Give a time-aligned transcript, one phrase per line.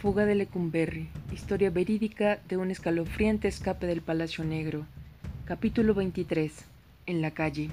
[0.00, 1.08] Fuga de Lecumberri.
[1.32, 4.86] Historia verídica de un escalofriante escape del Palacio Negro.
[5.44, 6.52] Capítulo 23.
[7.06, 7.68] En la calle.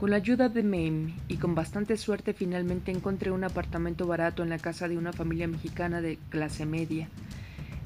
[0.00, 4.48] Con la ayuda de Mame y con bastante suerte finalmente encontré un apartamento barato en
[4.48, 7.08] la casa de una familia mexicana de clase media.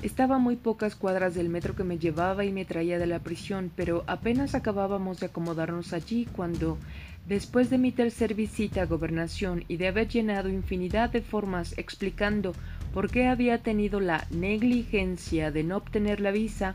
[0.00, 3.18] Estaba a muy pocas cuadras del metro que me llevaba y me traía de la
[3.18, 6.78] prisión, pero apenas acabábamos de acomodarnos allí cuando,
[7.26, 12.54] después de mi tercer visita a gobernación y de haber llenado infinidad de formas explicando
[12.98, 16.74] por qué había tenido la negligencia de no obtener la visa,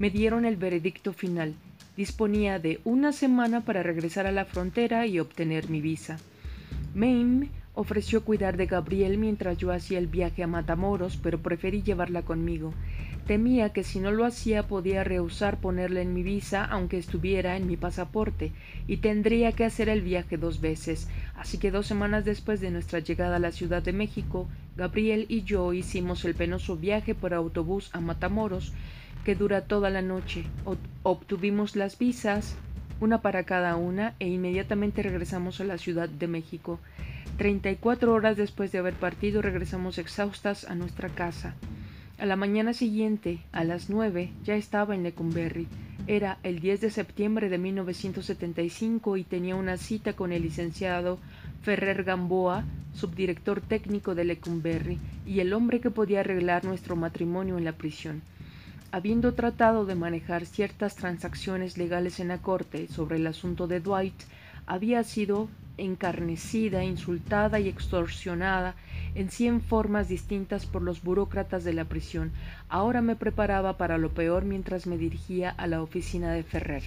[0.00, 1.54] me dieron el veredicto final.
[1.96, 6.18] Disponía de una semana para regresar a la frontera y obtener mi visa.
[6.92, 12.22] Mame Ofreció cuidar de Gabriel mientras yo hacía el viaje a Matamoros, pero preferí llevarla
[12.22, 12.74] conmigo.
[13.28, 17.68] Temía que si no lo hacía podía rehusar ponerla en mi visa aunque estuviera en
[17.68, 18.50] mi pasaporte,
[18.88, 21.08] y tendría que hacer el viaje dos veces.
[21.40, 25.42] Así que dos semanas después de nuestra llegada a la Ciudad de México, Gabriel y
[25.42, 28.74] yo hicimos el penoso viaje por autobús a Matamoros,
[29.24, 30.44] que dura toda la noche.
[31.02, 32.56] Obtuvimos las visas,
[33.00, 36.78] una para cada una, e inmediatamente regresamos a la Ciudad de México.
[37.38, 41.54] Treinta y cuatro horas después de haber partido regresamos exhaustas a nuestra casa.
[42.18, 45.68] A la mañana siguiente, a las nueve, ya estaba en Lecumberri.
[46.10, 51.20] Era el 10 de septiembre de 1975 y tenía una cita con el licenciado
[51.62, 52.64] Ferrer Gamboa,
[52.96, 58.22] subdirector técnico de Lecumberri, y el hombre que podía arreglar nuestro matrimonio en la prisión.
[58.90, 64.20] Habiendo tratado de manejar ciertas transacciones legales en la corte sobre el asunto de Dwight,
[64.66, 65.48] había sido
[65.80, 68.74] encarnecida, insultada y extorsionada
[69.14, 72.32] en cien formas distintas por los burócratas de la prisión.
[72.68, 76.82] Ahora me preparaba para lo peor mientras me dirigía a la oficina de Ferrer.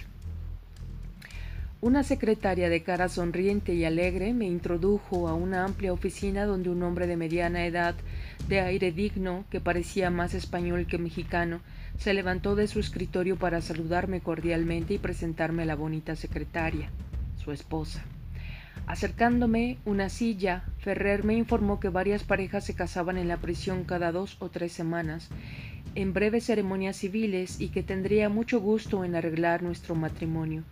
[1.84, 6.82] Una secretaria de cara sonriente y alegre me introdujo a una amplia oficina donde un
[6.82, 7.94] hombre de mediana edad,
[8.48, 11.60] de aire digno, que parecía más español que mexicano,
[11.98, 16.88] se levantó de su escritorio para saludarme cordialmente y presentarme a la bonita secretaria,
[17.36, 18.02] su esposa.
[18.86, 24.12] Acercándome una silla, Ferrer me informó que varias parejas se casaban en la prisión cada
[24.12, 25.30] dos o tres semanas,
[25.94, 30.64] en breves ceremonias civiles, y que tendría mucho gusto en arreglar nuestro matrimonio.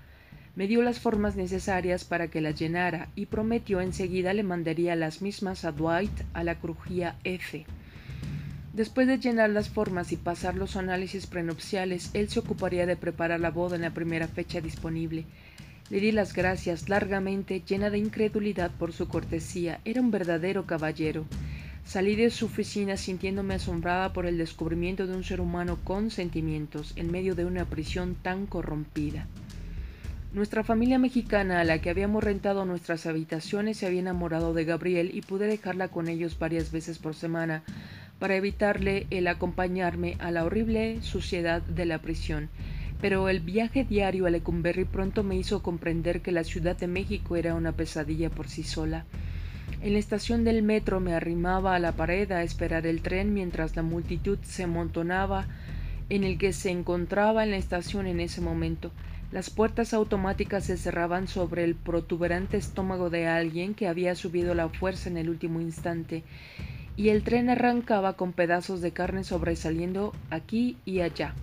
[0.54, 5.22] Me dio las formas necesarias para que las llenara y prometió enseguida le mandaría las
[5.22, 7.64] mismas a Dwight a la crujía F.
[8.74, 13.40] Después de llenar las formas y pasar los análisis prenupciales, él se ocuparía de preparar
[13.40, 15.24] la boda en la primera fecha disponible.
[15.92, 19.82] Le di las gracias largamente, llena de incredulidad por su cortesía.
[19.84, 21.26] Era un verdadero caballero.
[21.84, 26.94] Salí de su oficina sintiéndome asombrada por el descubrimiento de un ser humano con sentimientos
[26.96, 29.26] en medio de una prisión tan corrompida.
[30.32, 35.10] Nuestra familia mexicana a la que habíamos rentado nuestras habitaciones se había enamorado de Gabriel
[35.12, 37.64] y pude dejarla con ellos varias veces por semana
[38.18, 42.48] para evitarle el acompañarme a la horrible suciedad de la prisión
[43.02, 47.34] pero el viaje diario a Lecumberri pronto me hizo comprender que la Ciudad de México
[47.34, 49.04] era una pesadilla por sí sola.
[49.82, 53.74] En la estación del metro me arrimaba a la pared a esperar el tren mientras
[53.74, 55.48] la multitud se amontonaba
[56.10, 58.92] en el que se encontraba en la estación en ese momento.
[59.32, 64.68] Las puertas automáticas se cerraban sobre el protuberante estómago de alguien que había subido la
[64.68, 66.22] fuerza en el último instante,
[66.96, 71.34] y el tren arrancaba con pedazos de carne sobresaliendo aquí y allá.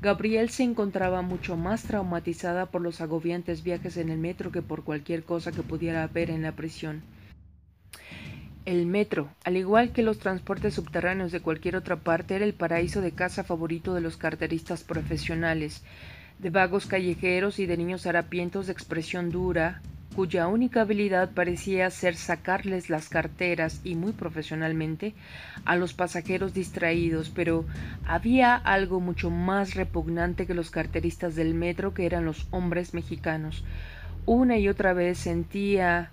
[0.00, 4.84] Gabriel se encontraba mucho más traumatizada por los agobiantes viajes en el metro que por
[4.84, 7.02] cualquier cosa que pudiera haber en la prisión.
[8.64, 13.00] El metro, al igual que los transportes subterráneos de cualquier otra parte, era el paraíso
[13.00, 15.82] de casa favorito de los carteristas profesionales,
[16.38, 19.82] de vagos callejeros y de niños harapientos de expresión dura,
[20.18, 25.14] cuya única habilidad parecía ser sacarles las carteras y muy profesionalmente
[25.64, 27.64] a los pasajeros distraídos, pero
[28.04, 33.62] había algo mucho más repugnante que los carteristas del metro que eran los hombres mexicanos.
[34.26, 36.10] Una y otra vez sentía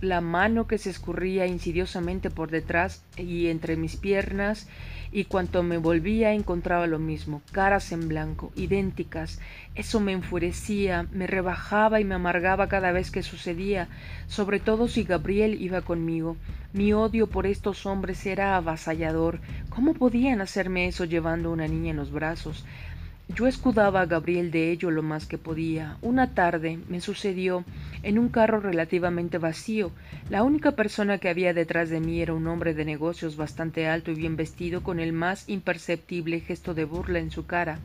[0.00, 4.68] la mano que se escurría insidiosamente por detrás y entre mis piernas
[5.10, 9.40] y cuanto me volvía encontraba lo mismo, caras en blanco, idénticas.
[9.74, 13.88] Eso me enfurecía, me rebajaba y me amargaba cada vez que sucedía,
[14.26, 16.36] sobre todo si Gabriel iba conmigo.
[16.72, 19.40] Mi odio por estos hombres era avasallador.
[19.70, 22.66] ¿Cómo podían hacerme eso llevando una niña en los brazos?
[23.34, 25.98] Yo escudaba a Gabriel de ello lo más que podía.
[26.00, 27.62] Una tarde me sucedió
[28.02, 29.92] en un carro relativamente vacío.
[30.30, 34.10] La única persona que había detrás de mí era un hombre de negocios bastante alto
[34.10, 37.78] y bien vestido, con el más imperceptible gesto de burla en su cara.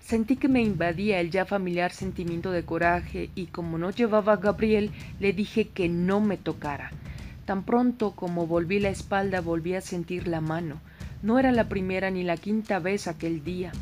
[0.00, 4.38] Sentí que me invadía el ya familiar sentimiento de coraje y como no llevaba a
[4.38, 4.90] Gabriel,
[5.20, 6.90] le dije que no me tocara.
[7.44, 10.80] Tan pronto como volví la espalda volví a sentir la mano.
[11.22, 13.72] No era la primera ni la quinta vez aquel día.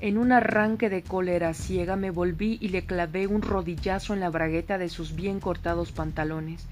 [0.00, 4.30] En un arranque de cólera ciega me volví y le clavé un rodillazo en la
[4.30, 6.66] bragueta de sus bien cortados pantalones.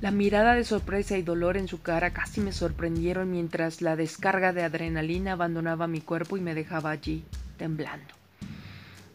[0.00, 4.52] La mirada de sorpresa y dolor en su cara casi me sorprendieron mientras la descarga
[4.52, 7.24] de adrenalina abandonaba mi cuerpo y me dejaba allí,
[7.56, 8.14] temblando.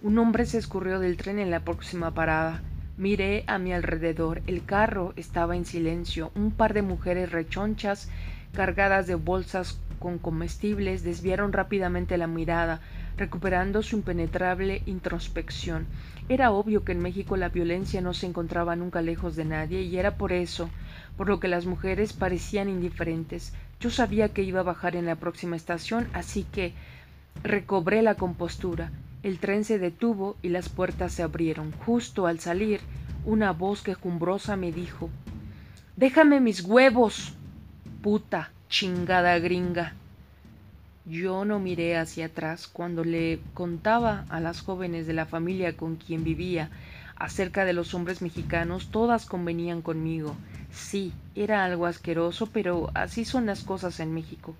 [0.03, 2.61] Un hombre se escurrió del tren en la próxima parada.
[2.97, 4.41] Miré a mi alrededor.
[4.47, 6.31] El carro estaba en silencio.
[6.35, 8.09] Un par de mujeres rechonchas,
[8.53, 12.81] cargadas de bolsas con comestibles, desviaron rápidamente la mirada,
[13.17, 15.87] recuperando su impenetrable introspección.
[16.29, 19.97] Era obvio que en México la violencia no se encontraba nunca lejos de nadie, y
[19.97, 20.69] era por eso,
[21.17, 23.53] por lo que las mujeres parecían indiferentes.
[23.79, 26.73] Yo sabía que iba a bajar en la próxima estación, así que
[27.43, 28.91] recobré la compostura.
[29.23, 31.71] El tren se detuvo y las puertas se abrieron.
[31.85, 32.81] Justo al salir,
[33.25, 35.09] una voz quejumbrosa me dijo
[35.95, 37.33] Déjame mis huevos.
[38.01, 39.95] puta, chingada gringa.
[41.09, 45.95] Yo no miré hacia atrás cuando le contaba a las jóvenes de la familia con
[45.95, 46.69] quien vivía
[47.15, 50.35] acerca de los hombres mexicanos, todas convenían conmigo.
[50.69, 54.53] Sí, era algo asqueroso, pero así son las cosas en México.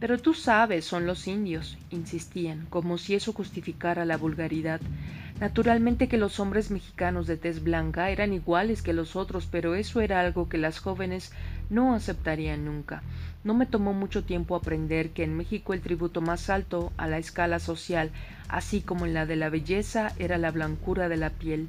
[0.00, 4.80] Pero tú sabes, son los indios, insistían, como si eso justificara la vulgaridad.
[5.38, 10.00] Naturalmente que los hombres mexicanos de tez blanca eran iguales que los otros, pero eso
[10.00, 11.30] era algo que las jóvenes
[11.72, 13.02] no aceptarían nunca.
[13.44, 17.18] No me tomó mucho tiempo aprender que en México el tributo más alto a la
[17.18, 18.10] escala social,
[18.48, 21.68] así como en la de la belleza, era la blancura de la piel.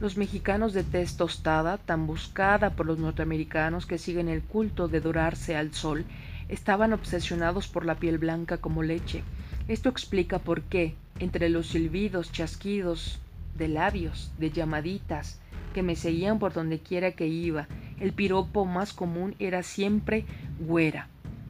[0.00, 5.00] Los mexicanos de tez tostada, tan buscada por los norteamericanos que siguen el culto de
[5.00, 6.04] dorarse al sol,
[6.50, 9.24] estaban obsesionados por la piel blanca como leche.
[9.66, 13.18] Esto explica por qué, entre los silbidos, chasquidos
[13.56, 15.40] de labios, de llamaditas,
[15.76, 17.68] que me seguían por donde quiera que iba,
[18.00, 20.24] el piropo más común era siempre
[20.58, 21.08] güera.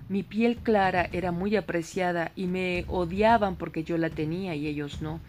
[0.08, 5.00] Mi piel clara era muy apreciada y me odiaban porque yo la tenía y ellos
[5.00, 5.20] no.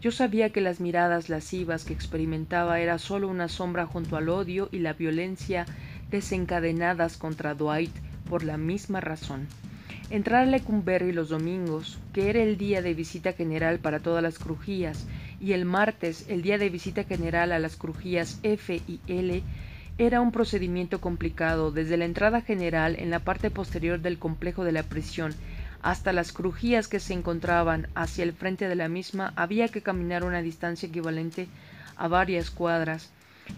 [0.00, 4.68] Yo sabía que las miradas lascivas que experimentaba era solo una sombra junto al odio
[4.70, 5.66] y la violencia
[6.12, 7.96] desencadenadas contra Dwight
[8.30, 9.48] por la misma razón.
[10.08, 14.38] Entrar a Lecumberri los domingos, que era el día de visita general para todas las
[14.38, 15.04] crujías,
[15.40, 19.42] y el martes, el día de visita general a las crujías F y L,
[19.98, 24.72] era un procedimiento complicado desde la entrada general en la parte posterior del complejo de
[24.72, 25.34] la prisión
[25.86, 30.24] hasta las crujías que se encontraban hacia el frente de la misma había que caminar
[30.24, 31.46] una distancia equivalente
[31.96, 33.10] a varias cuadras.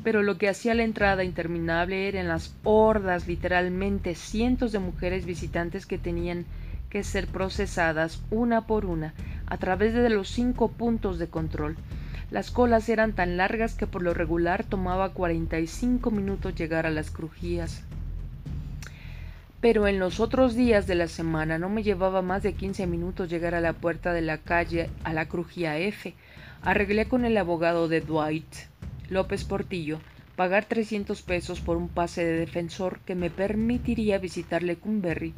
[0.04, 5.86] Pero lo que hacía la entrada interminable eran las hordas, literalmente cientos de mujeres visitantes
[5.86, 6.44] que tenían
[6.90, 9.14] que ser procesadas una por una
[9.48, 11.76] a través de los cinco puntos de control.
[12.30, 16.86] Las colas eran tan largas que por lo regular tomaba cuarenta y cinco minutos llegar
[16.86, 17.82] a las crujías.
[19.60, 23.28] Pero en los otros días de la semana no me llevaba más de quince minutos
[23.30, 26.14] llegar a la puerta de la calle a la crujía F.
[26.62, 28.54] Arreglé con el abogado de Dwight
[29.08, 29.98] López Portillo
[30.36, 35.34] pagar 300 pesos por un pase de defensor que me permitiría visitar Lecumberri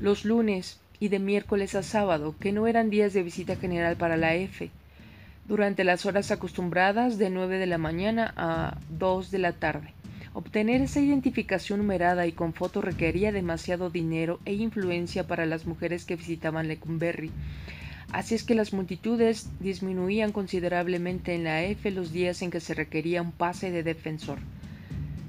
[0.00, 4.16] los lunes y de miércoles a sábado, que no eran días de visita general para
[4.16, 4.70] la F,
[5.46, 9.94] durante las horas acostumbradas de 9 de la mañana a 2 de la tarde.
[10.34, 16.04] Obtener esa identificación numerada y con foto requería demasiado dinero e influencia para las mujeres
[16.04, 17.30] que visitaban Lecumberri,
[18.10, 22.72] Así es que las multitudes disminuían considerablemente en la F los días en que se
[22.72, 24.38] requería un pase de defensor.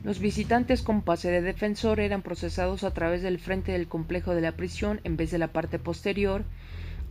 [0.09, 4.41] Los visitantes con pase de defensor eran procesados a través del frente del complejo de
[4.41, 6.45] la prisión en vez de la parte posterior,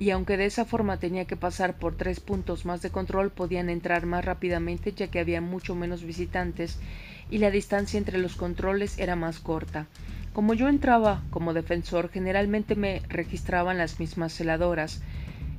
[0.01, 3.71] y aunque de esa forma tenía que pasar por tres puntos más de control, podían
[3.71, 6.81] entrar más rápidamente ya que había mucho menos visitantes
[7.31, 9.87] y la distancia entre los controles era más corta.
[10.33, 15.03] Como yo entraba como defensor, generalmente me registraban las mismas celadoras,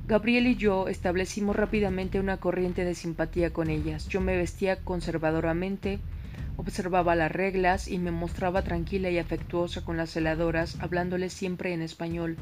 [0.06, 4.08] Gabriel y yo establecimos rápidamente una corriente de simpatía con ellas.
[4.08, 6.00] Yo me vestía conservadoramente,
[6.60, 11.82] observaba las reglas y me mostraba tranquila y afectuosa con las celadoras, hablándoles siempre en
[11.82, 12.36] español.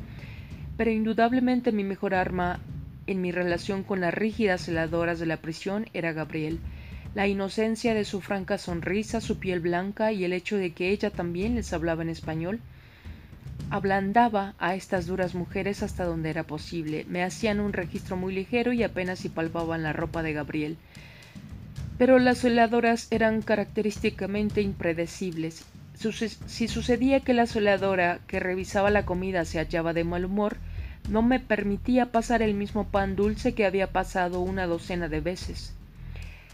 [0.76, 2.60] Pero indudablemente mi mejor arma
[3.06, 6.58] en mi relación con las rígidas celadoras de la prisión era Gabriel.
[7.14, 11.10] La inocencia de su franca sonrisa, su piel blanca y el hecho de que ella
[11.10, 12.60] también les hablaba en español
[13.70, 17.04] ablandaba a estas duras mujeres hasta donde era posible.
[17.08, 20.78] Me hacían un registro muy ligero y apenas si palpaban la ropa de Gabriel.
[21.98, 25.64] Pero las celadoras eran característicamente impredecibles.
[26.46, 30.56] Si sucedía que la celadora que revisaba la comida se hallaba de mal humor,
[31.10, 35.74] no me permitía pasar el mismo pan dulce que había pasado una docena de veces.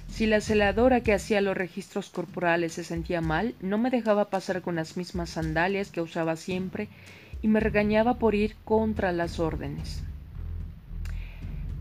[0.08, 4.62] Si la celadora que hacía los registros corporales se sentía mal, no me dejaba pasar
[4.62, 6.88] con las mismas sandalias que usaba siempre
[7.42, 10.02] y me regañaba por ir contra las órdenes.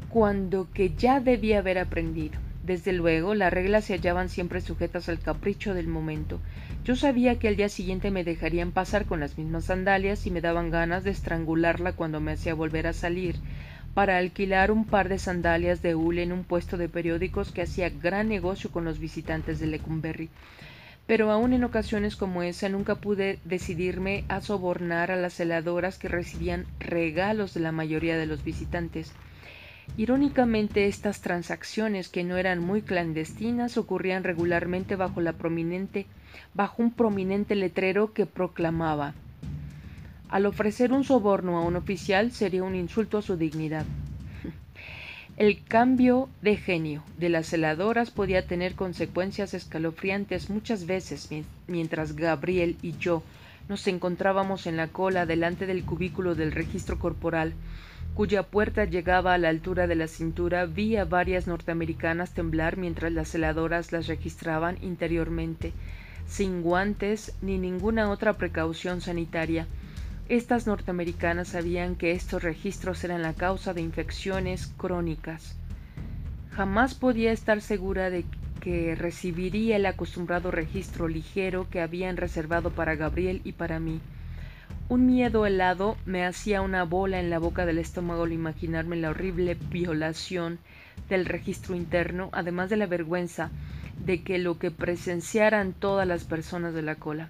[0.09, 2.39] Cuando que ya debía haber aprendido.
[2.63, 6.39] Desde luego, las reglas se hallaban siempre sujetas al capricho del momento.
[6.85, 10.39] Yo sabía que al día siguiente me dejarían pasar con las mismas sandalias y me
[10.39, 13.35] daban ganas de estrangularla cuando me hacía volver a salir
[13.93, 17.89] para alquilar un par de sandalias de hule en un puesto de periódicos que hacía
[17.89, 20.29] gran negocio con los visitantes de Lecumberri.
[21.05, 26.07] Pero aun en ocasiones como esa nunca pude decidirme a sobornar a las celadoras que
[26.07, 29.11] recibían regalos de la mayoría de los visitantes.
[29.97, 36.07] Irónicamente, estas transacciones, que no eran muy clandestinas, ocurrían regularmente bajo, la prominente,
[36.53, 39.13] bajo un prominente letrero que proclamaba
[40.29, 43.85] Al ofrecer un soborno a un oficial sería un insulto a su dignidad.
[45.35, 51.27] El cambio de genio de las celadoras podía tener consecuencias escalofriantes muchas veces
[51.67, 53.23] mientras Gabriel y yo
[53.67, 57.53] nos encontrábamos en la cola delante del cubículo del registro corporal
[58.15, 63.11] cuya puerta llegaba a la altura de la cintura, vi a varias norteamericanas temblar mientras
[63.11, 65.73] las celadoras las registraban interiormente,
[66.27, 69.67] sin guantes ni ninguna otra precaución sanitaria.
[70.29, 75.57] Estas norteamericanas sabían que estos registros eran la causa de infecciones crónicas.
[76.51, 78.25] Jamás podía estar segura de
[78.61, 83.99] que recibiría el acostumbrado registro ligero que habían reservado para Gabriel y para mí.
[84.89, 89.09] Un miedo helado me hacía una bola en la boca del estómago al imaginarme la
[89.09, 90.59] horrible violación
[91.09, 93.49] del registro interno, además de la vergüenza
[94.05, 97.29] de que lo que presenciaran todas las personas de la cola.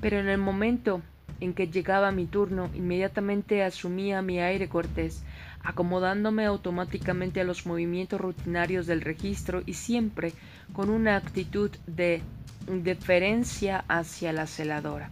[0.00, 1.02] Pero en el momento
[1.40, 5.22] en que llegaba mi turno, inmediatamente asumía mi aire cortés,
[5.62, 10.32] acomodándome automáticamente a los movimientos rutinarios del registro y siempre
[10.72, 12.22] con una actitud de
[12.66, 15.10] deferencia hacia la celadora.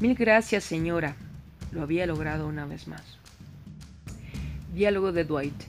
[0.00, 1.14] Mil gracias, señora.
[1.72, 3.02] Lo había logrado una vez más.
[4.72, 5.62] Diálogo de Dwight.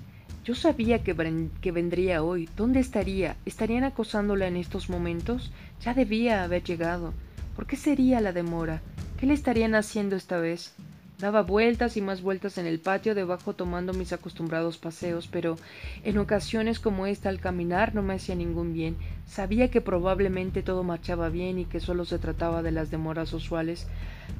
[0.45, 2.47] Yo sabía que, vendría hoy.
[2.55, 3.35] ¿Dónde estaría?
[3.45, 5.51] ¿Estarían acosándola en estos momentos?
[5.81, 7.13] Ya debía haber llegado.
[7.57, 8.81] ¿Por qué sería la demora?
[9.19, 10.73] ¿Qué le estarían haciendo esta vez?
[11.21, 15.55] Daba vueltas y más vueltas en el patio debajo tomando mis acostumbrados paseos, pero
[16.03, 18.95] en ocasiones como esta al caminar no me hacía ningún bien.
[19.27, 23.85] Sabía que probablemente todo marchaba bien y que solo se trataba de las demoras usuales,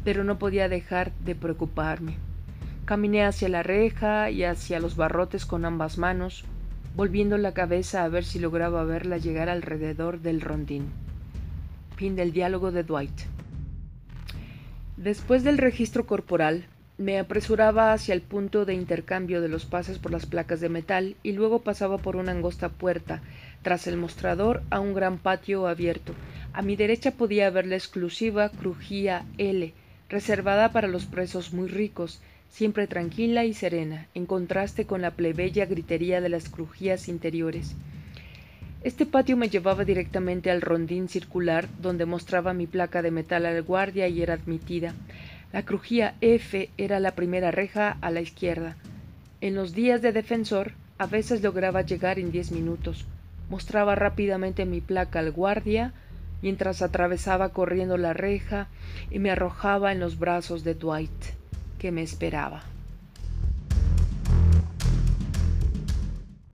[0.03, 2.17] pero no podía dejar de preocuparme.
[2.85, 6.45] Caminé hacia la reja y hacia los barrotes con ambas manos,
[6.95, 10.87] volviendo la cabeza a ver si lograba verla llegar alrededor del rondín.
[11.95, 13.21] Fin del diálogo de Dwight.
[14.97, 16.65] Después del registro corporal,
[16.97, 21.15] me apresuraba hacia el punto de intercambio de los pases por las placas de metal
[21.23, 23.21] y luego pasaba por una angosta puerta,
[23.63, 26.13] tras el mostrador, a un gran patio abierto.
[26.53, 29.73] A mi derecha podía ver la exclusiva crujía L,
[30.11, 35.65] reservada para los presos muy ricos, siempre tranquila y serena, en contraste con la plebeya
[35.65, 37.75] gritería de las crujías interiores.
[38.83, 43.61] Este patio me llevaba directamente al rondín circular donde mostraba mi placa de metal al
[43.61, 44.93] guardia y era admitida.
[45.53, 48.75] La crujía F era la primera reja a la izquierda.
[49.39, 53.05] En los días de defensor a veces lograba llegar en diez minutos.
[53.49, 55.93] Mostraba rápidamente mi placa al guardia
[56.41, 58.67] mientras atravesaba corriendo la reja
[59.09, 61.11] y me arrojaba en los brazos de Dwight,
[61.79, 62.70] que me esperaba.